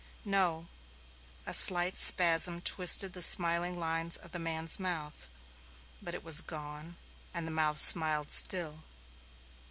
"No." 0.25 0.65
A 1.45 1.53
slight 1.53 1.95
spasm 1.95 2.61
twisted 2.61 3.13
the 3.13 3.21
smiling 3.21 3.77
lines 3.79 4.17
of 4.17 4.31
the 4.31 4.39
man's 4.39 4.79
mouth, 4.79 5.29
but 6.01 6.15
it 6.15 6.23
was 6.23 6.41
gone 6.41 6.95
and 7.35 7.45
the 7.45 7.51
mouth 7.51 7.79
smiled 7.79 8.31
still. 8.31 8.83